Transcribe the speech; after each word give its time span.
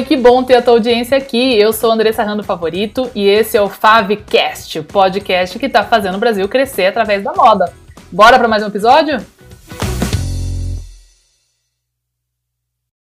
Oi, 0.00 0.06
que 0.06 0.16
bom 0.16 0.42
ter 0.42 0.54
a 0.54 0.62
tua 0.62 0.72
audiência 0.72 1.18
aqui. 1.18 1.58
Eu 1.58 1.74
sou 1.74 1.92
Andressa 1.92 2.22
Rando 2.22 2.42
Favorito 2.42 3.10
e 3.14 3.28
esse 3.28 3.58
é 3.58 3.60
o 3.60 3.68
Favcast, 3.68 4.78
o 4.78 4.84
podcast 4.84 5.58
que 5.58 5.66
está 5.66 5.84
fazendo 5.84 6.14
o 6.14 6.18
Brasil 6.18 6.48
crescer 6.48 6.86
através 6.86 7.22
da 7.22 7.34
moda. 7.34 7.70
Bora 8.10 8.38
para 8.38 8.48
mais 8.48 8.62
um 8.62 8.68
episódio? 8.68 9.18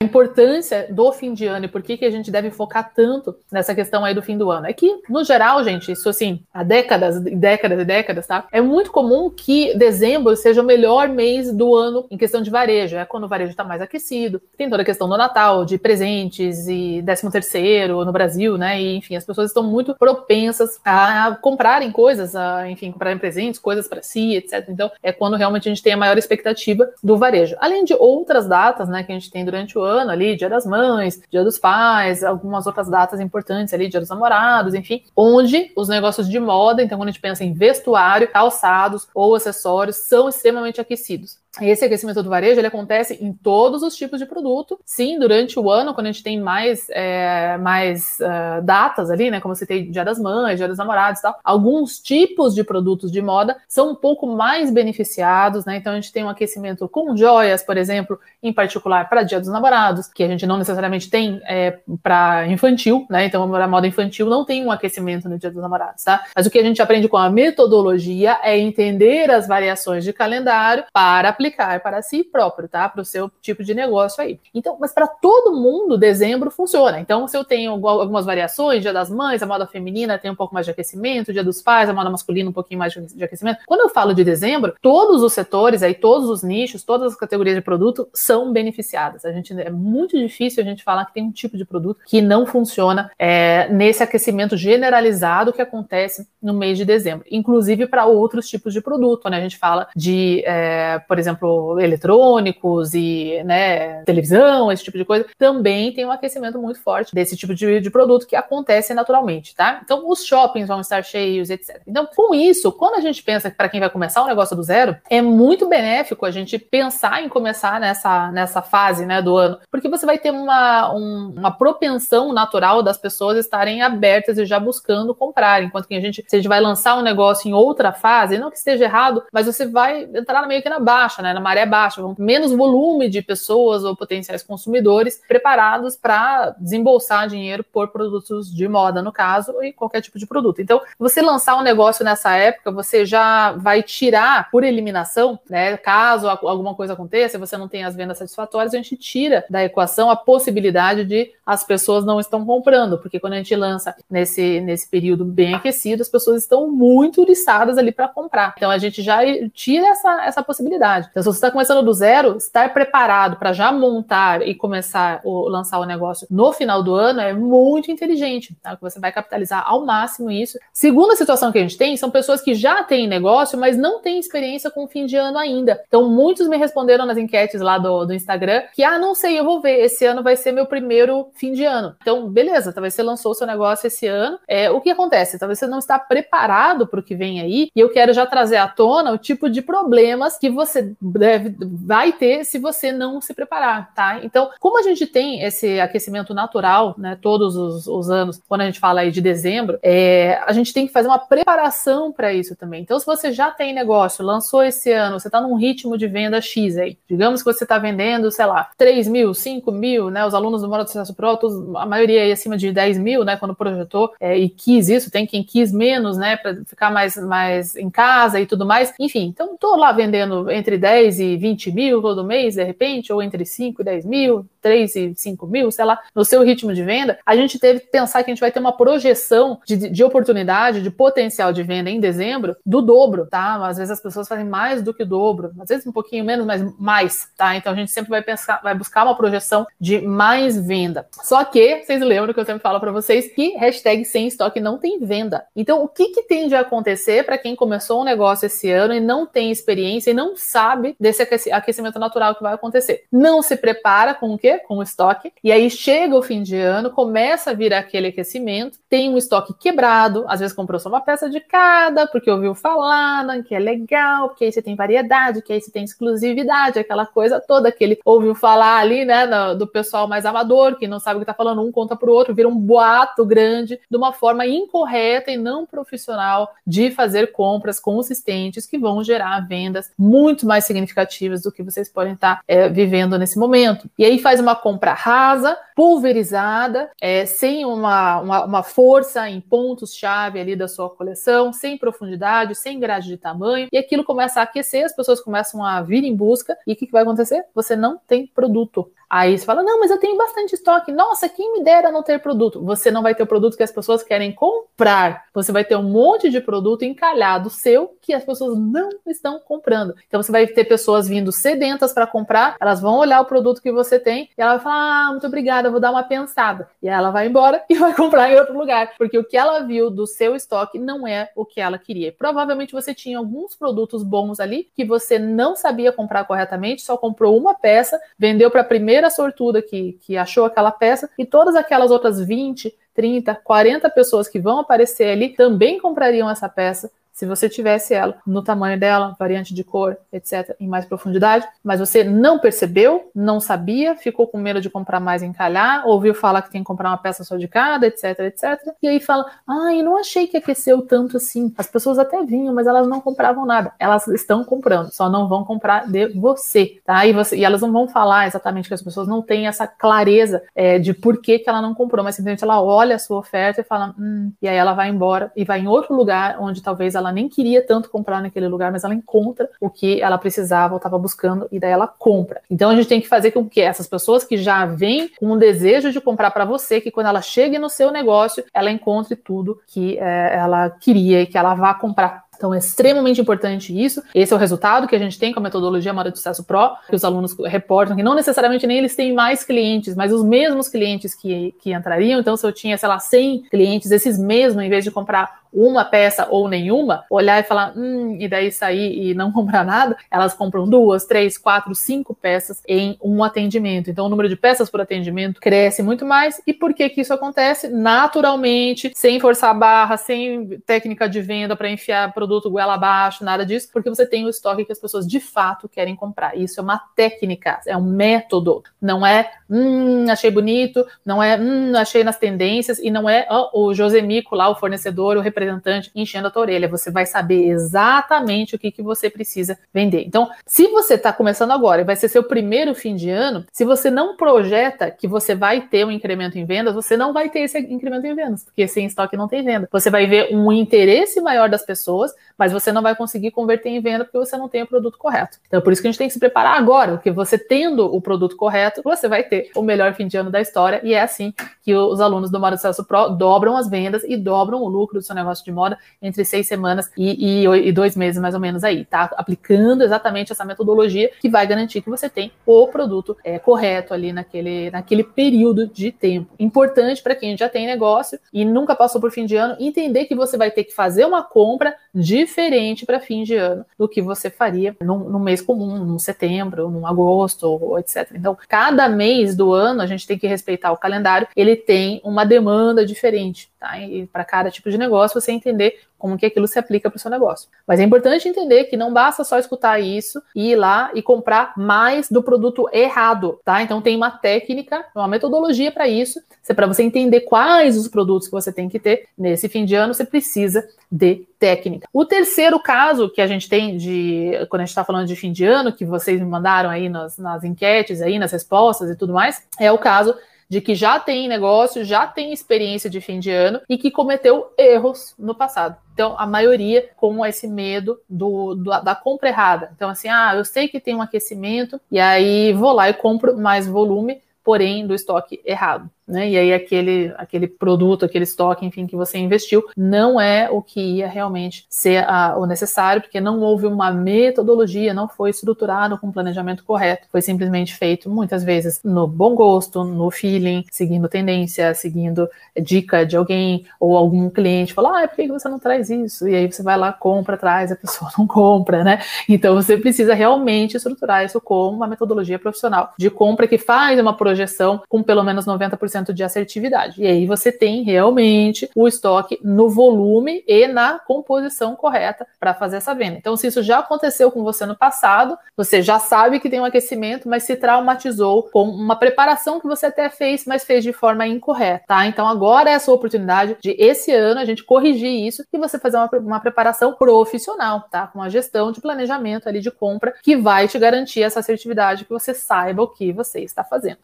Importância 0.04 0.86
do 0.90 1.10
fim 1.12 1.34
de 1.34 1.46
ano 1.46 1.66
e 1.66 1.68
por 1.68 1.82
que, 1.82 1.96
que 1.96 2.04
a 2.04 2.10
gente 2.10 2.30
deve 2.30 2.50
focar 2.50 2.92
tanto 2.94 3.36
nessa 3.50 3.74
questão 3.74 4.04
aí 4.04 4.14
do 4.14 4.22
fim 4.22 4.36
do 4.36 4.50
ano. 4.50 4.66
É 4.66 4.72
que, 4.72 5.02
no 5.08 5.24
geral, 5.24 5.62
gente, 5.64 5.92
isso 5.92 6.08
assim, 6.08 6.40
há 6.52 6.62
décadas, 6.62 7.20
décadas 7.20 7.80
e 7.80 7.84
décadas, 7.84 8.26
tá? 8.26 8.46
É 8.52 8.60
muito 8.60 8.90
comum 8.90 9.30
que 9.30 9.76
dezembro 9.76 10.36
seja 10.36 10.62
o 10.62 10.64
melhor 10.64 11.08
mês 11.08 11.52
do 11.52 11.74
ano 11.74 12.06
em 12.10 12.16
questão 12.16 12.42
de 12.42 12.50
varejo. 12.50 12.96
É 12.96 13.04
quando 13.04 13.24
o 13.24 13.28
varejo 13.28 13.50
está 13.50 13.64
mais 13.64 13.80
aquecido. 13.80 14.40
Tem 14.56 14.68
toda 14.68 14.82
a 14.82 14.86
questão 14.86 15.08
do 15.08 15.16
Natal, 15.16 15.64
de 15.64 15.78
presentes 15.78 16.68
e 16.68 17.02
13 17.04 17.30
terceiro 17.30 18.04
no 18.04 18.12
Brasil, 18.12 18.56
né? 18.58 18.80
E, 18.80 18.96
enfim, 18.96 19.16
as 19.16 19.24
pessoas 19.24 19.50
estão 19.50 19.62
muito 19.62 19.94
propensas 19.94 20.80
a 20.84 21.36
comprarem 21.40 21.90
coisas, 21.90 22.36
a, 22.36 22.68
enfim, 22.68 22.92
comprarem 22.92 23.18
presentes, 23.18 23.58
coisas 23.58 23.88
para 23.88 24.02
si, 24.02 24.36
etc. 24.36 24.66
Então, 24.68 24.90
é 25.02 25.12
quando 25.12 25.36
realmente 25.36 25.68
a 25.68 25.72
gente 25.72 25.82
tem 25.82 25.92
a 25.92 25.96
maior 25.96 26.18
expectativa 26.18 26.90
do 27.02 27.16
varejo. 27.16 27.56
Além 27.58 27.84
de 27.84 27.94
outras 27.94 28.46
datas, 28.46 28.88
né, 28.88 29.02
que 29.02 29.12
a 29.12 29.14
gente 29.14 29.30
tem 29.30 29.44
durante 29.44 29.78
o 29.78 29.82
ano, 29.82 29.93
ano 29.94 30.10
ali, 30.10 30.36
Dia 30.36 30.48
das 30.48 30.66
Mães, 30.66 31.20
Dia 31.30 31.42
dos 31.42 31.58
Pais, 31.58 32.22
algumas 32.22 32.66
outras 32.66 32.88
datas 32.88 33.20
importantes 33.20 33.72
ali, 33.72 33.88
Dia 33.88 34.00
dos 34.00 34.08
Namorados, 34.08 34.74
enfim, 34.74 35.02
onde 35.16 35.72
os 35.76 35.88
negócios 35.88 36.28
de 36.28 36.38
moda, 36.38 36.82
então 36.82 36.98
quando 36.98 37.08
a 37.08 37.12
gente 37.12 37.20
pensa 37.20 37.44
em 37.44 37.52
vestuário, 37.52 38.28
calçados 38.28 39.06
ou 39.14 39.34
acessórios, 39.34 39.96
são 39.96 40.28
extremamente 40.28 40.80
aquecidos. 40.80 41.43
Esse 41.60 41.84
aquecimento 41.84 42.22
do 42.22 42.28
varejo 42.28 42.60
ele 42.60 42.66
acontece 42.66 43.18
em 43.20 43.32
todos 43.32 43.82
os 43.82 43.94
tipos 43.94 44.18
de 44.18 44.26
produto. 44.26 44.78
Sim, 44.84 45.18
durante 45.18 45.58
o 45.58 45.70
ano, 45.70 45.94
quando 45.94 46.08
a 46.08 46.12
gente 46.12 46.22
tem 46.22 46.40
mais, 46.40 46.86
é, 46.90 47.56
mais 47.58 48.18
uh, 48.20 48.62
datas 48.62 49.10
ali, 49.10 49.30
né? 49.30 49.40
Como 49.40 49.54
você 49.54 49.66
tem 49.66 49.90
Dia 49.90 50.04
das 50.04 50.18
Mães, 50.18 50.58
Dia 50.58 50.68
dos 50.68 50.78
Namorados 50.78 51.20
e 51.20 51.22
tal, 51.22 51.38
alguns 51.44 51.98
tipos 51.98 52.54
de 52.54 52.64
produtos 52.64 53.10
de 53.10 53.22
moda 53.22 53.56
são 53.68 53.90
um 53.90 53.94
pouco 53.94 54.26
mais 54.26 54.70
beneficiados, 54.70 55.64
né? 55.64 55.76
Então 55.76 55.92
a 55.92 55.96
gente 55.96 56.12
tem 56.12 56.24
um 56.24 56.28
aquecimento 56.28 56.88
com 56.88 57.16
joias, 57.16 57.62
por 57.62 57.76
exemplo, 57.76 58.18
em 58.42 58.52
particular 58.52 59.08
para 59.08 59.22
Dia 59.22 59.38
dos 59.38 59.48
Namorados, 59.48 60.08
que 60.08 60.22
a 60.22 60.28
gente 60.28 60.46
não 60.46 60.58
necessariamente 60.58 61.08
tem 61.08 61.40
é, 61.46 61.78
para 62.02 62.46
infantil, 62.48 63.06
né? 63.08 63.26
Então 63.26 63.54
a 63.54 63.68
moda 63.68 63.86
infantil 63.86 64.26
não 64.26 64.44
tem 64.44 64.64
um 64.66 64.70
aquecimento 64.70 65.28
no 65.28 65.38
Dia 65.38 65.50
dos 65.50 65.62
Namorados, 65.62 66.02
tá? 66.02 66.24
Mas 66.34 66.46
o 66.46 66.50
que 66.50 66.58
a 66.58 66.64
gente 66.64 66.82
aprende 66.82 67.08
com 67.08 67.16
a 67.16 67.30
metodologia 67.30 68.38
é 68.42 68.58
entender 68.58 69.30
as 69.30 69.46
variações 69.46 70.04
de 70.04 70.12
calendário 70.12 70.84
para 70.92 71.28
aplicar 71.28 71.43
aplicar 71.44 71.80
para 71.80 72.00
si 72.02 72.24
próprio, 72.24 72.68
tá? 72.68 72.88
Para 72.88 73.02
o 73.02 73.04
seu 73.04 73.30
tipo 73.40 73.62
de 73.62 73.74
negócio 73.74 74.22
aí. 74.22 74.40
Então, 74.54 74.76
mas 74.80 74.92
para 74.92 75.06
todo 75.06 75.54
mundo, 75.54 75.98
dezembro 75.98 76.50
funciona. 76.50 76.98
Então, 77.00 77.28
se 77.28 77.36
eu 77.36 77.44
tenho 77.44 77.72
algumas 77.86 78.24
variações, 78.24 78.82
dia 78.82 78.92
das 78.92 79.10
mães, 79.10 79.42
a 79.42 79.46
moda 79.46 79.66
feminina 79.66 80.18
tem 80.18 80.30
um 80.30 80.34
pouco 80.34 80.54
mais 80.54 80.66
de 80.66 80.72
aquecimento, 80.72 81.32
dia 81.32 81.44
dos 81.44 81.60
pais, 81.62 81.88
a 81.88 81.92
moda 81.92 82.10
masculina 82.10 82.48
um 82.50 82.52
pouquinho 82.52 82.78
mais 82.78 82.92
de 82.92 83.24
aquecimento. 83.24 83.60
Quando 83.66 83.80
eu 83.80 83.88
falo 83.88 84.14
de 84.14 84.24
dezembro, 84.24 84.74
todos 84.80 85.22
os 85.22 85.32
setores 85.32 85.82
aí, 85.82 85.94
todos 85.94 86.28
os 86.28 86.42
nichos, 86.42 86.82
todas 86.82 87.12
as 87.12 87.18
categorias 87.18 87.56
de 87.56 87.62
produto 87.62 88.08
são 88.12 88.52
beneficiadas. 88.52 89.24
A 89.24 89.32
gente 89.32 89.52
é 89.60 89.70
muito 89.70 90.18
difícil 90.18 90.62
a 90.62 90.66
gente 90.66 90.82
falar 90.82 91.04
que 91.06 91.14
tem 91.14 91.22
um 91.22 91.32
tipo 91.32 91.56
de 91.56 91.64
produto 91.64 92.00
que 92.06 92.22
não 92.22 92.46
funciona 92.46 93.10
é, 93.18 93.68
nesse 93.68 94.02
aquecimento 94.02 94.56
generalizado 94.56 95.52
que 95.52 95.62
acontece 95.62 96.26
no 96.40 96.54
mês 96.54 96.78
de 96.78 96.84
dezembro, 96.84 97.26
inclusive 97.30 97.86
para 97.86 98.06
outros 98.06 98.48
tipos 98.48 98.72
de 98.72 98.80
produto. 98.80 99.22
Quando 99.22 99.34
a 99.34 99.40
gente 99.40 99.56
fala 99.56 99.88
de, 99.96 100.42
é, 100.44 100.98
por 101.06 101.18
exemplo, 101.18 101.33
exemplo, 101.34 101.80
eletrônicos 101.80 102.94
e 102.94 103.42
né, 103.44 104.02
televisão, 104.04 104.70
esse 104.70 104.84
tipo 104.84 104.96
de 104.96 105.04
coisa, 105.04 105.26
também 105.38 105.92
tem 105.92 106.06
um 106.06 106.10
aquecimento 106.10 106.58
muito 106.58 106.80
forte 106.80 107.14
desse 107.14 107.36
tipo 107.36 107.54
de, 107.54 107.80
de 107.80 107.90
produto 107.90 108.26
que 108.26 108.36
acontece 108.36 108.94
naturalmente, 108.94 109.54
tá? 109.54 109.80
Então, 109.84 110.08
os 110.08 110.24
shoppings 110.24 110.68
vão 110.68 110.80
estar 110.80 111.02
cheios, 111.02 111.50
etc. 111.50 111.80
Então, 111.86 112.06
com 112.14 112.34
isso, 112.34 112.72
quando 112.72 112.94
a 112.94 113.00
gente 113.00 113.22
pensa 113.22 113.50
que 113.50 113.56
para 113.56 113.68
quem 113.68 113.80
vai 113.80 113.90
começar 113.90 114.22
um 114.22 114.26
negócio 114.26 114.56
do 114.56 114.62
zero, 114.62 114.96
é 115.10 115.20
muito 115.20 115.68
benéfico 115.68 116.24
a 116.24 116.30
gente 116.30 116.58
pensar 116.58 117.22
em 117.22 117.28
começar 117.28 117.80
nessa, 117.80 118.30
nessa 118.30 118.62
fase 118.62 119.04
né, 119.04 119.20
do 119.20 119.36
ano, 119.36 119.58
porque 119.70 119.88
você 119.88 120.06
vai 120.06 120.18
ter 120.18 120.30
uma, 120.30 120.94
um, 120.94 121.34
uma 121.36 121.50
propensão 121.50 122.32
natural 122.32 122.82
das 122.82 122.96
pessoas 122.96 123.36
estarem 123.38 123.82
abertas 123.82 124.38
e 124.38 124.44
já 124.44 124.58
buscando 124.58 125.14
comprar, 125.14 125.62
enquanto 125.62 125.88
que 125.88 125.94
a 125.94 126.00
gente, 126.00 126.24
se 126.26 126.36
a 126.36 126.38
gente 126.38 126.48
vai 126.48 126.60
lançar 126.60 126.96
um 126.96 127.02
negócio 127.02 127.48
em 127.48 127.52
outra 127.52 127.92
fase, 127.92 128.38
não 128.38 128.50
que 128.50 128.56
esteja 128.56 128.84
errado, 128.84 129.24
mas 129.32 129.46
você 129.46 129.66
vai 129.66 130.04
entrar 130.14 130.46
meio 130.46 130.62
que 130.62 130.68
na 130.68 130.78
baixa, 130.78 131.22
né? 131.24 131.32
Na 131.32 131.40
maré 131.40 131.64
baixa, 131.64 132.02
menos 132.18 132.52
volume 132.52 133.08
de 133.08 133.22
pessoas 133.22 133.82
ou 133.82 133.96
potenciais 133.96 134.42
consumidores 134.42 135.20
preparados 135.26 135.96
para 135.96 136.54
desembolsar 136.60 137.26
dinheiro 137.28 137.64
por 137.64 137.88
produtos 137.88 138.54
de 138.54 138.68
moda, 138.68 139.02
no 139.02 139.10
caso, 139.10 139.62
e 139.62 139.72
qualquer 139.72 140.02
tipo 140.02 140.18
de 140.18 140.26
produto. 140.26 140.60
Então, 140.60 140.80
você 140.98 141.22
lançar 141.22 141.56
um 141.56 141.62
negócio 141.62 142.04
nessa 142.04 142.36
época, 142.36 142.70
você 142.70 143.06
já 143.06 143.52
vai 143.52 143.82
tirar 143.82 144.50
por 144.50 144.62
eliminação, 144.62 145.38
né? 145.48 145.76
Caso 145.78 146.28
alguma 146.28 146.74
coisa 146.74 146.92
aconteça, 146.92 147.38
você 147.38 147.56
não 147.56 147.68
tem 147.68 147.84
as 147.84 147.96
vendas 147.96 148.18
satisfatórias, 148.18 148.74
a 148.74 148.76
gente 148.76 148.96
tira 148.96 149.44
da 149.48 149.64
equação 149.64 150.10
a 150.10 150.16
possibilidade 150.16 151.04
de 151.04 151.32
as 151.46 151.64
pessoas 151.64 152.04
não 152.04 152.20
estão 152.20 152.44
comprando, 152.44 152.98
porque 152.98 153.18
quando 153.18 153.34
a 153.34 153.36
gente 153.36 153.54
lança 153.54 153.94
nesse, 154.10 154.60
nesse 154.60 154.88
período 154.88 155.24
bem 155.24 155.54
aquecido, 155.54 156.02
as 156.02 156.08
pessoas 156.08 156.42
estão 156.42 156.70
muito 156.70 157.24
listadas 157.24 157.78
ali 157.78 157.92
para 157.92 158.08
comprar. 158.08 158.54
Então 158.56 158.70
a 158.70 158.78
gente 158.78 159.02
já 159.02 159.18
tira 159.52 159.88
essa, 159.88 160.24
essa 160.24 160.42
possibilidade. 160.42 161.03
Então, 161.10 161.22
se 161.22 161.28
você 161.28 161.36
está 161.36 161.50
começando 161.50 161.84
do 161.84 161.92
zero, 161.92 162.36
estar 162.36 162.72
preparado 162.72 163.36
para 163.36 163.52
já 163.52 163.72
montar 163.72 164.46
e 164.46 164.54
começar 164.54 165.20
o 165.24 165.48
lançar 165.48 165.78
o 165.78 165.84
negócio 165.84 166.26
no 166.30 166.52
final 166.52 166.82
do 166.82 166.94
ano 166.94 167.20
é 167.20 167.32
muito 167.32 167.90
inteligente, 167.90 168.56
tá? 168.62 168.76
Que 168.76 168.82
você 168.82 168.98
vai 168.98 169.12
capitalizar 169.12 169.64
ao 169.66 169.84
máximo 169.84 170.30
isso. 170.30 170.58
Segunda 170.72 171.16
situação 171.16 171.52
que 171.52 171.58
a 171.58 171.62
gente 171.62 171.76
tem 171.76 171.96
são 171.96 172.10
pessoas 172.10 172.40
que 172.40 172.54
já 172.54 172.82
têm 172.82 173.06
negócio, 173.06 173.58
mas 173.58 173.76
não 173.76 174.00
têm 174.00 174.18
experiência 174.18 174.70
com 174.70 174.84
o 174.84 174.88
fim 174.88 175.06
de 175.06 175.16
ano 175.16 175.38
ainda. 175.38 175.82
Então, 175.86 176.08
muitos 176.08 176.48
me 176.48 176.56
responderam 176.56 177.06
nas 177.06 177.18
enquetes 177.18 177.60
lá 177.60 177.78
do, 177.78 178.04
do 178.04 178.14
Instagram 178.14 178.62
que, 178.72 178.82
ah, 178.82 178.98
não 178.98 179.14
sei, 179.14 179.38
eu 179.38 179.44
vou 179.44 179.60
ver, 179.60 179.80
esse 179.84 180.04
ano 180.04 180.22
vai 180.22 180.36
ser 180.36 180.52
meu 180.52 180.66
primeiro 180.66 181.28
fim 181.34 181.52
de 181.52 181.64
ano. 181.64 181.94
Então, 182.00 182.28
beleza, 182.28 182.72
talvez 182.72 182.94
você 182.94 183.02
lançou 183.02 183.32
o 183.32 183.34
seu 183.34 183.46
negócio 183.46 183.86
esse 183.86 184.06
ano. 184.06 184.38
É, 184.48 184.70
o 184.70 184.80
que 184.80 184.90
acontece? 184.90 185.38
Talvez 185.38 185.58
você 185.58 185.66
não 185.66 185.78
está 185.78 185.98
preparado 185.98 186.86
para 186.86 187.00
o 187.00 187.02
que 187.02 187.14
vem 187.14 187.40
aí, 187.40 187.68
e 187.74 187.80
eu 187.80 187.90
quero 187.90 188.12
já 188.12 188.26
trazer 188.26 188.56
à 188.56 188.68
tona 188.68 189.12
o 189.12 189.18
tipo 189.18 189.48
de 189.48 189.62
problemas 189.62 190.38
que 190.38 190.50
você 190.50 190.93
deve, 191.00 191.54
vai 191.60 192.12
ter 192.12 192.44
se 192.44 192.58
você 192.58 192.92
não 192.92 193.20
se 193.20 193.34
preparar, 193.34 193.92
tá? 193.94 194.20
Então, 194.22 194.50
como 194.60 194.78
a 194.78 194.82
gente 194.82 195.06
tem 195.06 195.42
esse 195.42 195.80
aquecimento 195.80 196.34
natural, 196.34 196.94
né, 196.98 197.18
todos 197.20 197.56
os, 197.56 197.86
os 197.86 198.10
anos, 198.10 198.40
quando 198.48 198.62
a 198.62 198.66
gente 198.66 198.80
fala 198.80 199.00
aí 199.00 199.10
de 199.10 199.20
dezembro, 199.20 199.78
é, 199.82 200.40
a 200.46 200.52
gente 200.52 200.72
tem 200.72 200.86
que 200.86 200.92
fazer 200.92 201.08
uma 201.08 201.18
preparação 201.18 202.12
para 202.12 202.32
isso 202.32 202.56
também. 202.56 202.82
Então, 202.82 202.98
se 202.98 203.06
você 203.06 203.32
já 203.32 203.50
tem 203.50 203.72
negócio, 203.72 204.24
lançou 204.24 204.62
esse 204.62 204.92
ano, 204.92 205.18
você 205.18 205.28
está 205.28 205.40
num 205.40 205.54
ritmo 205.56 205.96
de 205.96 206.06
venda 206.06 206.40
X 206.40 206.76
aí, 206.76 206.98
digamos 207.08 207.42
que 207.42 207.52
você 207.52 207.64
está 207.64 207.78
vendendo, 207.78 208.30
sei 208.30 208.46
lá, 208.46 208.70
3 208.76 209.08
mil, 209.08 209.34
5 209.34 209.70
mil, 209.72 210.10
né? 210.10 210.24
Os 210.26 210.34
alunos 210.34 210.62
do 210.62 210.68
Modo 210.68 210.84
de 210.84 210.90
Sucesso 210.90 211.14
Pro, 211.14 211.36
todos, 211.36 211.74
a 211.76 211.86
maioria 211.86 212.22
aí 212.22 212.32
acima 212.32 212.56
de 212.56 212.72
10 212.72 212.98
mil, 212.98 213.24
né? 213.24 213.36
Quando 213.36 213.54
projetou 213.54 214.12
é, 214.20 214.36
e 214.36 214.48
quis 214.48 214.88
isso, 214.88 215.10
tem 215.10 215.26
quem 215.26 215.42
quis 215.42 215.72
menos, 215.72 216.16
né? 216.16 216.36
Para 216.36 216.56
ficar 216.64 216.90
mais, 216.90 217.16
mais 217.16 217.76
em 217.76 217.90
casa 217.90 218.40
e 218.40 218.46
tudo 218.46 218.66
mais. 218.66 218.92
Enfim, 218.98 219.24
então 219.24 219.56
tô 219.56 219.76
lá 219.76 219.92
vendendo 219.92 220.50
entre 220.50 220.78
10 220.84 221.18
e 221.18 221.36
20 221.38 221.72
mil 221.72 222.02
todo 222.02 222.22
mês, 222.22 222.56
de 222.56 222.62
repente, 222.62 223.10
ou 223.10 223.22
entre 223.22 223.46
5 223.46 223.80
e 223.80 223.84
10 223.86 224.04
mil, 224.04 224.46
3 224.64 224.96
e 224.96 225.14
5 225.14 225.46
mil, 225.46 225.70
sei 225.70 225.84
lá, 225.84 226.00
no 226.14 226.24
seu 226.24 226.42
ritmo 226.42 226.72
de 226.72 226.82
venda, 226.82 227.18
a 227.26 227.36
gente 227.36 227.58
teve 227.58 227.80
que 227.80 227.88
pensar 227.88 228.24
que 228.24 228.30
a 228.30 228.34
gente 228.34 228.40
vai 228.40 228.50
ter 228.50 228.60
uma 228.60 228.74
projeção 228.74 229.60
de, 229.66 229.90
de 229.90 230.02
oportunidade, 230.02 230.80
de 230.80 230.90
potencial 230.90 231.52
de 231.52 231.62
venda 231.62 231.90
em 231.90 232.00
dezembro 232.00 232.56
do 232.64 232.80
dobro, 232.80 233.26
tá? 233.26 233.56
Às 233.66 233.76
vezes 233.76 233.90
as 233.90 234.00
pessoas 234.00 234.26
fazem 234.26 234.46
mais 234.46 234.80
do 234.80 234.94
que 234.94 235.02
o 235.02 235.06
dobro, 235.06 235.52
às 235.60 235.68
vezes 235.68 235.86
um 235.86 235.92
pouquinho 235.92 236.24
menos, 236.24 236.46
mas 236.46 236.62
mais, 236.78 237.28
tá? 237.36 237.54
Então 237.54 237.74
a 237.74 237.76
gente 237.76 237.90
sempre 237.90 238.08
vai 238.08 238.22
pensar, 238.22 238.62
vai 238.62 238.74
buscar 238.74 239.04
uma 239.04 239.14
projeção 239.14 239.66
de 239.78 240.00
mais 240.00 240.58
venda. 240.58 241.06
Só 241.22 241.44
que, 241.44 241.82
vocês 241.84 242.00
lembram 242.00 242.32
que 242.32 242.40
eu 242.40 242.46
sempre 242.46 242.62
falo 242.62 242.80
para 242.80 242.90
vocês 242.90 243.28
que 243.34 243.50
hashtag 243.58 244.02
sem 244.06 244.26
estoque 244.26 244.60
não 244.60 244.78
tem 244.78 244.98
venda. 245.00 245.44
Então, 245.54 245.84
o 245.84 245.88
que, 245.88 246.08
que 246.08 246.22
tem 246.22 246.48
de 246.48 246.54
acontecer 246.54 247.26
para 247.26 247.36
quem 247.36 247.54
começou 247.54 248.00
um 248.00 248.04
negócio 248.04 248.46
esse 248.46 248.70
ano 248.70 248.94
e 248.94 249.00
não 249.00 249.26
tem 249.26 249.50
experiência 249.50 250.10
e 250.10 250.14
não 250.14 250.36
sabe 250.36 250.96
desse 250.98 251.22
aquecimento 251.52 251.98
natural 251.98 252.34
que 252.34 252.42
vai 252.42 252.54
acontecer. 252.54 253.04
Não 253.12 253.42
se 253.42 253.56
prepara 253.56 254.14
com 254.14 254.32
o 254.32 254.38
quê? 254.38 254.53
Com 254.58 254.78
o 254.78 254.82
estoque. 254.82 255.32
E 255.42 255.50
aí 255.52 255.70
chega 255.70 256.16
o 256.16 256.22
fim 256.22 256.42
de 256.42 256.56
ano, 256.56 256.90
começa 256.90 257.50
a 257.50 257.54
vir 257.54 257.72
aquele 257.72 258.08
aquecimento, 258.08 258.78
tem 258.88 259.10
um 259.10 259.18
estoque 259.18 259.54
quebrado, 259.54 260.24
às 260.28 260.40
vezes 260.40 260.54
comprou 260.54 260.78
só 260.80 260.88
uma 260.88 261.00
peça 261.00 261.28
de 261.28 261.40
cada, 261.40 262.06
porque 262.06 262.30
ouviu 262.30 262.54
falar 262.54 263.24
né, 263.24 263.42
que 263.46 263.54
é 263.54 263.58
legal, 263.58 264.28
porque 264.28 264.44
aí 264.44 264.52
você 264.52 264.62
tem 264.62 264.76
variedade, 264.76 265.42
que 265.42 265.52
aí 265.52 265.60
você 265.60 265.70
tem 265.70 265.84
exclusividade, 265.84 266.78
aquela 266.78 267.06
coisa 267.06 267.40
toda 267.40 267.72
que 267.72 267.82
ele 267.82 267.98
ouviu 268.04 268.34
falar 268.34 268.78
ali, 268.78 269.04
né, 269.04 269.26
do 269.54 269.66
pessoal 269.66 270.08
mais 270.08 270.24
amador, 270.24 270.76
que 270.76 270.86
não 270.86 271.00
sabe 271.00 271.16
o 271.16 271.20
que 271.20 271.26
tá 271.26 271.34
falando, 271.34 271.62
um 271.62 271.72
conta 271.72 271.96
pro 271.96 272.12
outro, 272.12 272.34
vira 272.34 272.48
um 272.48 272.56
boato 272.56 273.24
grande, 273.24 273.80
de 273.90 273.96
uma 273.96 274.12
forma 274.12 274.46
incorreta 274.46 275.30
e 275.30 275.36
não 275.36 275.66
profissional 275.66 276.52
de 276.66 276.90
fazer 276.90 277.32
compras 277.32 277.80
consistentes 277.80 278.66
que 278.66 278.78
vão 278.78 279.02
gerar 279.02 279.46
vendas 279.46 279.90
muito 279.98 280.46
mais 280.46 280.64
significativas 280.64 281.42
do 281.42 281.52
que 281.52 281.62
vocês 281.62 281.88
podem 281.88 282.14
estar 282.14 282.40
é, 282.46 282.68
vivendo 282.68 283.18
nesse 283.18 283.38
momento. 283.38 283.88
E 283.98 284.04
aí 284.04 284.18
faz 284.18 284.40
uma 284.44 284.54
compra 284.54 284.92
rasa, 284.92 285.58
pulverizada, 285.74 286.90
é, 287.00 287.26
sem 287.26 287.64
uma, 287.64 288.20
uma, 288.20 288.44
uma 288.44 288.62
força 288.62 289.28
em 289.28 289.40
pontos-chave 289.40 290.38
ali 290.38 290.54
da 290.54 290.68
sua 290.68 290.88
coleção, 290.88 291.52
sem 291.52 291.76
profundidade, 291.76 292.54
sem 292.54 292.78
grade 292.78 293.08
de 293.08 293.16
tamanho, 293.16 293.68
e 293.72 293.76
aquilo 293.76 294.04
começa 294.04 294.40
a 294.40 294.44
aquecer, 294.44 294.84
as 294.84 294.94
pessoas 294.94 295.20
começam 295.20 295.64
a 295.64 295.82
vir 295.82 296.04
em 296.04 296.14
busca, 296.14 296.56
e 296.66 296.72
o 296.72 296.76
que, 296.76 296.86
que 296.86 296.92
vai 296.92 297.02
acontecer? 297.02 297.44
Você 297.54 297.74
não 297.74 297.98
tem 298.06 298.26
produto. 298.26 298.90
Aí 299.08 299.38
você 299.38 299.44
fala, 299.44 299.62
não, 299.62 299.80
mas 299.80 299.90
eu 299.90 299.98
tenho 299.98 300.16
bastante 300.16 300.54
estoque. 300.54 300.92
Nossa, 300.92 301.28
quem 301.28 301.52
me 301.52 301.64
dera 301.64 301.90
não 301.90 302.02
ter 302.02 302.20
produto. 302.20 302.62
Você 302.64 302.90
não 302.90 303.02
vai 303.02 303.14
ter 303.14 303.22
o 303.22 303.26
produto 303.26 303.56
que 303.56 303.62
as 303.62 303.72
pessoas 303.72 304.02
querem 304.02 304.32
comprar. 304.32 305.24
Você 305.32 305.52
vai 305.52 305.64
ter 305.64 305.76
um 305.76 305.82
monte 305.82 306.30
de 306.30 306.40
produto 306.40 306.84
encalhado 306.84 307.50
seu 307.50 307.96
que 308.00 308.12
as 308.12 308.24
pessoas 308.24 308.58
não 308.58 308.90
estão 309.06 309.40
comprando. 309.40 309.94
Então 310.06 310.22
você 310.22 310.30
vai 310.30 310.46
ter 310.46 310.64
pessoas 310.64 311.08
vindo 311.08 311.32
sedentas 311.32 311.92
para 311.92 312.06
comprar, 312.06 312.56
elas 312.60 312.80
vão 312.80 312.98
olhar 312.98 313.20
o 313.20 313.24
produto 313.24 313.62
que 313.62 313.72
você 313.72 313.98
tem 313.98 314.28
e 314.36 314.40
ela 314.40 314.54
vai 314.54 314.62
falar, 314.62 315.06
ah, 315.06 315.10
muito 315.10 315.26
obrigada, 315.26 315.70
vou 315.70 315.80
dar 315.80 315.90
uma 315.90 316.02
pensada. 316.02 316.68
E 316.82 316.88
ela 316.88 317.10
vai 317.10 317.26
embora 317.26 317.62
e 317.68 317.74
vai 317.74 317.94
comprar 317.94 318.30
em 318.30 318.38
outro 318.38 318.56
lugar, 318.56 318.92
porque 318.98 319.18
o 319.18 319.24
que 319.24 319.36
ela 319.36 319.60
viu 319.60 319.90
do 319.90 320.06
seu 320.06 320.34
estoque 320.34 320.78
não 320.78 321.06
é 321.06 321.30
o 321.34 321.44
que 321.44 321.60
ela 321.60 321.78
queria. 321.78 322.12
Provavelmente 322.12 322.72
você 322.72 322.94
tinha 322.94 323.18
alguns 323.18 323.54
produtos 323.54 324.02
bons 324.02 324.40
ali 324.40 324.68
que 324.74 324.84
você 324.84 325.18
não 325.18 325.56
sabia 325.56 325.92
comprar 325.92 326.24
corretamente, 326.24 326.82
só 326.82 326.96
comprou 326.96 327.36
uma 327.36 327.54
peça, 327.54 328.00
vendeu 328.18 328.50
para 328.50 328.60
a 328.60 328.64
primeira 328.64 329.03
sortuda 329.10 329.62
que, 329.62 329.98
que 330.02 330.16
achou 330.16 330.44
aquela 330.44 330.70
peça 330.70 331.08
e 331.18 331.24
todas 331.24 331.54
aquelas 331.54 331.90
outras 331.90 332.20
20, 332.20 332.74
30, 332.94 333.34
40 333.34 333.90
pessoas 333.90 334.28
que 334.28 334.38
vão 334.38 334.60
aparecer 334.60 335.10
ali 335.10 335.30
também 335.30 335.78
comprariam 335.78 336.30
essa 336.30 336.48
peça 336.48 336.90
se 337.14 337.24
você 337.24 337.48
tivesse 337.48 337.94
ela 337.94 338.16
no 338.26 338.42
tamanho 338.42 338.78
dela, 338.78 339.14
variante 339.18 339.54
de 339.54 339.62
cor, 339.62 339.96
etc., 340.12 340.54
em 340.58 340.66
mais 340.66 340.84
profundidade, 340.84 341.46
mas 341.62 341.78
você 341.78 342.02
não 342.02 342.40
percebeu, 342.40 343.10
não 343.14 343.38
sabia, 343.38 343.94
ficou 343.94 344.26
com 344.26 344.36
medo 344.36 344.60
de 344.60 344.68
comprar 344.68 344.98
mais 344.98 345.22
e 345.22 345.26
encalhar, 345.26 345.86
ouviu 345.86 346.12
falar 346.12 346.42
que 346.42 346.50
tem 346.50 346.60
que 346.60 346.66
comprar 346.66 346.90
uma 346.90 346.98
peça 346.98 347.22
só 347.22 347.36
de 347.36 347.46
cada, 347.46 347.86
etc, 347.86 348.18
etc, 348.18 348.74
e 348.82 348.88
aí 348.88 348.98
fala, 348.98 349.24
ah, 349.46 349.72
não 349.84 349.96
achei 349.96 350.26
que 350.26 350.36
aqueceu 350.36 350.82
tanto 350.82 351.16
assim. 351.16 351.54
As 351.56 351.68
pessoas 351.68 352.00
até 352.00 352.20
vinham, 352.24 352.52
mas 352.52 352.66
elas 352.66 352.88
não 352.88 353.00
compravam 353.00 353.46
nada. 353.46 353.72
Elas 353.78 354.08
estão 354.08 354.42
comprando, 354.42 354.92
só 354.92 355.08
não 355.08 355.28
vão 355.28 355.44
comprar 355.44 355.86
de 355.86 356.08
você, 356.08 356.80
tá? 356.84 357.06
E, 357.06 357.12
você, 357.12 357.36
e 357.36 357.44
elas 357.44 357.60
não 357.60 357.70
vão 357.70 357.86
falar 357.86 358.26
exatamente 358.26 358.66
que 358.66 358.74
as 358.74 358.82
pessoas 358.82 359.06
não 359.06 359.22
têm 359.22 359.46
essa 359.46 359.68
clareza 359.68 360.42
é, 360.54 360.80
de 360.80 360.92
por 360.92 361.20
que, 361.20 361.38
que 361.38 361.48
ela 361.48 361.62
não 361.62 361.74
comprou, 361.74 362.02
mas 362.02 362.16
simplesmente 362.16 362.42
ela 362.42 362.60
olha 362.60 362.96
a 362.96 362.98
sua 362.98 363.18
oferta 363.18 363.60
e 363.60 363.64
fala, 363.64 363.94
hum, 363.96 364.32
e 364.42 364.48
aí 364.48 364.56
ela 364.56 364.74
vai 364.74 364.88
embora 364.88 365.30
e 365.36 365.44
vai 365.44 365.60
em 365.60 365.68
outro 365.68 365.94
lugar 365.94 366.38
onde 366.40 366.60
talvez 366.60 366.96
ela 366.96 367.03
ela 367.04 367.12
nem 367.12 367.28
queria 367.28 367.64
tanto 367.64 367.90
comprar 367.90 368.20
naquele 368.20 368.48
lugar, 368.48 368.72
mas 368.72 368.84
ela 368.84 368.94
encontra 368.94 369.48
o 369.60 369.70
que 369.70 370.00
ela 370.00 370.18
precisava 370.18 370.74
ou 370.74 370.78
estava 370.78 370.98
buscando 370.98 371.48
e 371.50 371.58
daí 371.58 371.70
ela 371.70 371.86
compra. 371.86 372.40
Então 372.50 372.70
a 372.70 372.76
gente 372.76 372.88
tem 372.88 373.00
que 373.00 373.08
fazer 373.08 373.30
com 373.30 373.48
que 373.48 373.60
essas 373.60 373.86
pessoas 373.86 374.24
que 374.24 374.36
já 374.36 374.66
vêm 374.66 375.10
com 375.18 375.32
um 375.32 375.38
desejo 375.38 375.92
de 375.92 376.00
comprar 376.00 376.30
para 376.30 376.44
você, 376.44 376.80
que 376.80 376.90
quando 376.90 377.06
ela 377.06 377.22
chegue 377.22 377.58
no 377.58 377.68
seu 377.68 377.90
negócio, 377.90 378.44
ela 378.52 378.70
encontre 378.70 379.16
tudo 379.16 379.60
que 379.66 379.98
é, 379.98 380.36
ela 380.36 380.70
queria 380.70 381.22
e 381.22 381.26
que 381.26 381.38
ela 381.38 381.54
vá 381.54 381.74
comprar 381.74 382.24
então 382.36 382.52
é 382.52 382.58
extremamente 382.58 383.20
importante 383.20 383.72
isso. 383.72 384.02
Esse 384.14 384.32
é 384.32 384.36
o 384.36 384.38
resultado 384.38 384.86
que 384.86 384.94
a 384.94 384.98
gente 384.98 385.18
tem 385.18 385.32
com 385.32 385.40
a 385.40 385.42
metodologia 385.42 385.92
Moda 385.92 386.10
de 386.10 386.18
Sucesso 386.18 386.44
Pro, 386.44 386.76
que 386.88 386.96
os 386.96 387.04
alunos 387.04 387.36
reportam 387.46 387.96
que 387.96 388.02
não 388.02 388.14
necessariamente 388.14 388.66
nem 388.66 388.78
eles 388.78 388.94
têm 388.96 389.12
mais 389.12 389.44
clientes, 389.44 389.94
mas 389.94 390.12
os 390.12 390.24
mesmos 390.24 390.68
clientes 390.68 391.14
que, 391.14 391.54
que 391.60 391.72
entrariam. 391.72 392.20
Então, 392.20 392.36
se 392.36 392.46
eu 392.46 392.52
tinha, 392.52 392.76
sei 392.76 392.88
lá, 392.88 392.98
100 392.98 393.44
clientes, 393.50 393.90
esses 393.90 394.18
mesmos, 394.18 394.62
em 394.62 394.68
vez 394.68 394.84
de 394.84 394.90
comprar 394.90 395.43
uma 395.54 395.84
peça 395.84 396.26
ou 396.28 396.48
nenhuma, 396.48 397.04
olhar 397.08 397.38
e 397.40 397.44
falar, 397.44 397.72
hum, 397.76 398.16
e 398.18 398.26
daí 398.26 398.50
sair 398.50 399.10
e 399.10 399.14
não 399.14 399.30
comprar 399.32 399.64
nada, 399.64 399.96
elas 400.10 400.34
compram 400.34 400.68
duas, 400.68 401.04
três, 401.04 401.38
quatro, 401.38 401.74
cinco 401.74 402.14
peças 402.14 402.62
em 402.66 402.98
um 403.02 403.22
atendimento. 403.22 403.90
Então, 403.90 404.06
o 404.06 404.08
número 404.08 404.28
de 404.28 404.36
peças 404.36 404.68
por 404.68 404.80
atendimento 404.80 405.40
cresce 405.40 405.82
muito 405.82 406.04
mais. 406.04 406.42
E 406.46 406.52
por 406.52 406.74
que 406.74 406.88
que 406.88 407.00
isso 407.00 407.14
acontece? 407.14 407.68
Naturalmente, 407.68 408.92
sem 408.94 409.20
forçar 409.20 409.50
a 409.50 409.54
barra, 409.54 409.96
sem 409.96 410.58
técnica 410.66 411.08
de 411.08 411.20
venda 411.20 411.54
para 411.54 411.70
enfiar 411.70 412.12
produto 412.12 412.50
goela 412.50 412.74
abaixo, 412.74 413.24
nada 413.24 413.46
disso, 413.46 413.68
porque 413.72 413.88
você 413.88 414.04
tem 414.04 414.24
o 414.24 414.28
estoque 414.28 414.64
que 414.64 414.72
as 414.72 414.78
pessoas 414.78 415.06
de 415.06 415.20
fato 415.20 415.68
querem 415.68 415.94
comprar. 415.94 416.36
Isso 416.36 416.58
é 416.58 416.62
uma 416.62 416.80
técnica, 416.96 417.60
é 417.66 417.76
um 417.76 417.82
método. 417.84 418.62
Não 418.80 419.06
é, 419.06 419.30
hum, 419.48 420.06
achei 420.10 420.30
bonito, 420.30 420.84
não 421.04 421.22
é, 421.22 421.38
hum, 421.38 421.76
achei 421.76 422.02
nas 422.02 422.18
tendências, 422.18 422.78
e 422.78 422.90
não 422.90 423.08
é 423.08 423.26
oh, 423.30 423.66
o 423.66 423.74
Josemico 423.74 424.34
lá, 424.34 424.48
o 424.48 424.54
fornecedor, 424.54 425.16
o 425.16 425.20
representante 425.20 425.43
representante 425.44 425.90
enchendo 425.94 426.28
a 426.28 426.30
tua 426.30 426.42
orelha. 426.42 426.68
Você 426.68 426.90
vai 426.90 427.06
saber 427.06 427.48
exatamente 427.48 428.54
o 428.54 428.58
que, 428.58 428.70
que 428.70 428.82
você 428.82 429.08
precisa 429.08 429.58
vender. 429.72 430.04
Então, 430.06 430.28
se 430.46 430.66
você 430.68 430.94
está 430.94 431.12
começando 431.12 431.52
agora 431.52 431.82
e 431.82 431.84
vai 431.84 431.96
ser 431.96 432.08
seu 432.08 432.24
primeiro 432.24 432.74
fim 432.74 432.96
de 432.96 433.10
ano, 433.10 433.44
se 433.52 433.64
você 433.64 433.90
não 433.90 434.16
projeta 434.16 434.90
que 434.90 435.06
você 435.06 435.34
vai 435.34 435.62
ter 435.62 435.84
um 435.84 435.90
incremento 435.90 436.38
em 436.38 436.44
vendas, 436.44 436.74
você 436.74 436.96
não 436.96 437.12
vai 437.12 437.28
ter 437.28 437.40
esse 437.40 437.58
incremento 437.58 438.06
em 438.06 438.14
vendas, 438.14 438.44
porque 438.44 438.66
sem 438.66 438.86
estoque 438.86 439.16
não 439.16 439.28
tem 439.28 439.44
venda. 439.44 439.68
Você 439.70 439.90
vai 439.90 440.06
ver 440.06 440.34
um 440.34 440.52
interesse 440.52 441.20
maior 441.20 441.48
das 441.48 441.64
pessoas, 441.64 442.12
mas 442.38 442.52
você 442.52 442.72
não 442.72 442.82
vai 442.82 442.94
conseguir 442.94 443.30
converter 443.30 443.70
em 443.70 443.80
venda 443.80 444.04
porque 444.04 444.18
você 444.18 444.36
não 444.36 444.48
tem 444.48 444.62
o 444.62 444.66
produto 444.66 444.98
correto. 444.98 445.38
Então, 445.46 445.60
por 445.60 445.72
isso 445.72 445.82
que 445.82 445.88
a 445.88 445.90
gente 445.90 445.98
tem 445.98 446.08
que 446.08 446.14
se 446.14 446.20
preparar 446.20 446.56
agora, 446.56 446.92
porque 446.92 447.10
você 447.10 447.38
tendo 447.38 447.94
o 447.94 448.00
produto 448.00 448.36
correto, 448.36 448.82
você 448.82 449.08
vai 449.08 449.22
ter 449.22 449.50
o 449.54 449.62
melhor 449.62 449.94
fim 449.94 450.06
de 450.06 450.16
ano 450.16 450.30
da 450.30 450.40
história, 450.40 450.80
e 450.82 450.94
é 450.94 451.00
assim 451.00 451.32
que 451.62 451.74
os 451.74 452.00
alunos 452.00 452.30
do 452.30 452.44
Sucesso 452.54 452.84
Pro 452.84 453.08
dobram 453.08 453.56
as 453.56 453.68
vendas 453.68 454.04
e 454.04 454.16
dobram 454.16 454.62
o 454.62 454.68
lucro 454.68 454.98
do 454.98 455.04
seu 455.04 455.14
negócio 455.14 455.33
negócio 455.34 455.44
de 455.44 455.52
moda 455.52 455.78
entre 456.00 456.24
seis 456.24 456.46
semanas 456.46 456.90
e, 456.96 457.44
e, 457.44 457.68
e, 457.68 457.72
dois 457.72 457.96
meses, 457.96 458.20
mais 458.20 458.34
ou 458.34 458.40
menos, 458.40 458.62
aí, 458.62 458.84
tá? 458.84 459.10
Aplicando 459.16 459.82
exatamente 459.82 460.32
essa 460.32 460.44
metodologia 460.44 461.10
que 461.20 461.28
vai 461.28 461.46
garantir 461.46 461.82
que 461.82 461.90
você 461.90 462.08
tem 462.08 462.30
o 462.46 462.68
produto 462.68 463.16
é, 463.24 463.38
correto 463.38 463.92
ali 463.92 464.12
naquele, 464.12 464.70
naquele 464.70 465.02
período 465.02 465.66
de 465.66 465.90
tempo. 465.90 466.34
Importante 466.38 467.02
para 467.02 467.14
quem 467.14 467.36
já 467.36 467.48
tem 467.48 467.66
negócio 467.66 468.18
e 468.32 468.44
nunca 468.44 468.74
passou 468.74 469.00
por 469.00 469.10
fim 469.10 469.26
de 469.26 469.36
ano, 469.36 469.56
entender 469.58 470.04
que 470.04 470.14
você 470.14 470.36
vai 470.36 470.50
ter 470.50 470.64
que 470.64 470.74
fazer 470.74 471.04
uma 471.04 471.22
compra 471.22 471.74
diferente 471.94 472.86
para 472.86 473.00
fim 473.00 473.22
de 473.22 473.34
ano 473.34 473.64
do 473.78 473.88
que 473.88 474.00
você 474.00 474.30
faria 474.30 474.76
no, 474.80 475.18
mês 475.18 475.40
comum, 475.40 475.84
no 475.84 475.98
setembro, 475.98 476.68
no 476.68 476.86
agosto, 476.86 477.44
ou, 477.44 477.78
etc. 477.78 478.10
Então, 478.14 478.36
cada 478.48 478.88
mês 478.88 479.36
do 479.36 479.52
ano 479.52 479.80
a 479.80 479.86
gente 479.86 480.06
tem 480.06 480.18
que 480.18 480.26
respeitar 480.26 480.72
o 480.72 480.76
calendário, 480.76 481.28
ele 481.34 481.56
tem 481.56 482.00
uma 482.04 482.24
demanda 482.24 482.84
diferente, 482.84 483.50
tá? 483.58 483.78
E 483.78 484.06
para 484.06 484.24
cada 484.24 484.50
tipo 484.50 484.70
de 484.70 484.78
negócio 484.78 485.13
você 485.20 485.32
entender 485.32 485.80
como 485.98 486.18
que 486.18 486.26
aquilo 486.26 486.46
se 486.46 486.58
aplica 486.58 486.90
para 486.90 486.98
o 486.98 487.00
seu 487.00 487.10
negócio. 487.10 487.48
Mas 487.66 487.80
é 487.80 487.82
importante 487.82 488.28
entender 488.28 488.64
que 488.64 488.76
não 488.76 488.92
basta 488.92 489.24
só 489.24 489.38
escutar 489.38 489.80
isso 489.80 490.22
e 490.36 490.50
ir 490.50 490.56
lá 490.56 490.90
e 490.94 491.00
comprar 491.00 491.54
mais 491.56 492.10
do 492.10 492.22
produto 492.22 492.68
errado, 492.72 493.40
tá? 493.42 493.62
Então 493.62 493.80
tem 493.80 493.96
uma 493.96 494.10
técnica, 494.10 494.84
uma 494.94 495.08
metodologia 495.08 495.72
para 495.72 495.88
isso. 495.88 496.20
Para 496.54 496.66
você 496.66 496.82
entender 496.82 497.20
quais 497.20 497.78
os 497.78 497.88
produtos 497.88 498.28
que 498.28 498.32
você 498.32 498.52
tem 498.52 498.68
que 498.68 498.78
ter 498.78 499.08
nesse 499.16 499.48
fim 499.48 499.64
de 499.64 499.74
ano, 499.74 499.94
você 499.94 500.04
precisa 500.04 500.68
de 500.92 501.26
técnica. 501.38 501.88
O 501.92 502.04
terceiro 502.04 502.60
caso 502.60 503.08
que 503.08 503.22
a 503.22 503.26
gente 503.26 503.48
tem 503.48 503.76
de 503.76 504.32
quando 504.50 504.60
a 504.60 504.64
gente 504.64 504.70
está 504.70 504.84
falando 504.84 505.06
de 505.06 505.16
fim 505.16 505.32
de 505.32 505.44
ano, 505.44 505.72
que 505.72 505.86
vocês 505.86 506.20
me 506.20 506.26
mandaram 506.26 506.68
aí 506.68 506.88
nas, 506.88 507.16
nas 507.16 507.44
enquetes, 507.44 508.02
aí 508.02 508.18
nas 508.18 508.30
respostas 508.30 508.90
e 508.90 508.96
tudo 508.96 509.12
mais, 509.14 509.42
é 509.58 509.72
o 509.72 509.78
caso 509.78 510.14
de 510.48 510.60
que 510.60 510.74
já 510.74 510.98
tem 511.00 511.28
negócio, 511.28 511.84
já 511.84 512.06
tem 512.06 512.32
experiência 512.32 512.88
de 512.90 513.00
fim 513.00 513.18
de 513.18 513.30
ano 513.30 513.60
e 513.68 513.78
que 513.78 513.90
cometeu 513.90 514.52
erros 514.58 515.14
no 515.18 515.34
passado. 515.34 515.76
Então, 515.92 516.14
a 516.18 516.26
maioria 516.26 516.88
com 516.96 517.24
esse 517.24 517.46
medo 517.46 518.00
do, 518.08 518.54
do, 518.54 518.80
da 518.80 518.94
compra 518.94 519.28
errada. 519.28 519.70
Então, 519.74 519.88
assim, 519.88 520.08
ah, 520.08 520.34
eu 520.34 520.44
sei 520.44 520.68
que 520.68 520.80
tem 520.80 520.94
um 520.94 521.02
aquecimento, 521.02 521.80
e 521.90 522.00
aí 522.00 522.52
vou 522.52 522.72
lá 522.72 522.88
e 522.88 522.94
compro 522.94 523.36
mais 523.36 523.66
volume, 523.66 524.20
porém 524.42 524.86
do 524.86 524.94
estoque 524.94 525.40
errado 525.44 525.88
né? 526.06 526.28
E 526.28 526.36
aí 526.36 526.52
aquele, 526.52 527.12
aquele 527.16 527.46
produto, 527.46 528.04
aquele 528.04 528.24
estoque, 528.24 528.66
enfim, 528.66 528.86
que 528.86 528.96
você 528.96 529.18
investiu, 529.18 529.64
não 529.76 530.20
é 530.20 530.50
o 530.50 530.60
que 530.60 530.80
ia 530.80 531.08
realmente 531.08 531.66
ser 531.68 532.04
a, 532.08 532.36
o 532.36 532.46
necessário, 532.46 533.02
porque 533.02 533.20
não 533.20 533.40
houve 533.40 533.66
uma 533.66 533.90
metodologia, 533.90 534.94
não 534.94 535.08
foi 535.08 535.30
estruturado 535.30 535.98
com 535.98 536.08
um 536.08 536.12
planejamento 536.12 536.64
correto, 536.64 537.08
foi 537.10 537.22
simplesmente 537.22 537.74
feito 537.74 538.10
muitas 538.10 538.44
vezes 538.44 538.80
no 538.84 539.06
bom 539.06 539.34
gosto, 539.34 539.84
no 539.84 540.10
feeling, 540.10 540.64
seguindo 540.70 541.08
tendência, 541.08 541.74
seguindo 541.74 542.28
dica 542.60 543.04
de 543.04 543.16
alguém 543.16 543.66
ou 543.80 543.96
algum 543.96 544.28
cliente 544.30 544.74
falou, 544.74 544.92
ah, 544.92 545.06
por 545.08 545.16
que 545.16 545.28
você 545.28 545.48
não 545.48 545.58
traz 545.58 545.90
isso? 545.90 546.28
E 546.28 546.34
aí 546.34 546.50
você 546.50 546.62
vai 546.62 546.76
lá, 546.76 546.92
compra, 546.92 547.36
traz, 547.36 547.72
a 547.72 547.76
pessoa 547.76 548.10
não 548.18 548.26
compra, 548.26 548.84
né? 548.84 549.00
Então 549.28 549.54
você 549.54 549.76
precisa 549.76 550.14
realmente 550.14 550.76
estruturar 550.76 551.24
isso 551.24 551.40
com 551.40 551.68
uma 551.70 551.86
metodologia 551.86 552.38
profissional 552.38 552.92
de 552.98 553.10
compra 553.10 553.46
que 553.46 553.58
faz 553.58 553.98
uma 553.98 554.16
projeção 554.16 554.82
com 554.88 555.02
pelo 555.02 555.22
menos 555.22 555.46
90% 555.46 555.93
de 556.02 556.24
assertividade. 556.24 557.02
E 557.02 557.06
aí 557.06 557.26
você 557.26 557.52
tem 557.52 557.82
realmente 557.82 558.68
o 558.74 558.88
estoque 558.88 559.38
no 559.42 559.68
volume 559.68 560.42
e 560.46 560.66
na 560.66 560.98
composição 560.98 561.76
correta 561.76 562.26
para 562.40 562.54
fazer 562.54 562.78
essa 562.78 562.94
venda. 562.94 563.18
Então, 563.18 563.36
se 563.36 563.46
isso 563.46 563.62
já 563.62 563.78
aconteceu 563.78 564.30
com 564.30 564.42
você 564.42 564.66
no 564.66 564.76
passado, 564.76 565.36
você 565.56 565.82
já 565.82 565.98
sabe 565.98 566.40
que 566.40 566.50
tem 566.50 566.60
um 566.60 566.64
aquecimento, 566.64 567.28
mas 567.28 567.42
se 567.42 567.56
traumatizou 567.56 568.44
com 568.44 568.64
uma 568.64 568.96
preparação 568.96 569.60
que 569.60 569.66
você 569.66 569.86
até 569.86 570.08
fez, 570.08 570.44
mas 570.46 570.64
fez 570.64 570.82
de 570.82 570.92
forma 570.92 571.26
incorreta, 571.26 571.84
tá? 571.86 572.06
Então, 572.06 572.26
agora 572.26 572.70
é 572.70 572.74
a 572.74 572.80
sua 572.80 572.94
oportunidade 572.94 573.56
de 573.60 573.76
esse 573.78 574.12
ano 574.12 574.40
a 574.40 574.44
gente 574.44 574.64
corrigir 574.64 575.26
isso 575.26 575.44
e 575.52 575.58
você 575.58 575.78
fazer 575.78 575.96
uma, 575.96 576.10
uma 576.18 576.40
preparação 576.40 576.94
profissional, 576.94 577.86
tá? 577.90 578.06
Com 578.06 578.18
uma 578.18 578.30
gestão 578.30 578.72
de 578.72 578.80
planejamento 578.80 579.48
ali 579.48 579.60
de 579.60 579.70
compra 579.70 580.14
que 580.22 580.36
vai 580.36 580.68
te 580.68 580.78
garantir 580.78 581.22
essa 581.22 581.40
assertividade 581.40 582.04
que 582.04 582.12
você 582.12 582.34
saiba 582.34 582.82
o 582.82 582.88
que 582.88 583.12
você 583.12 583.40
está 583.40 583.62
fazendo. 583.64 583.98